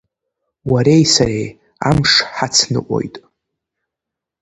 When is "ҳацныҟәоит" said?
2.35-3.15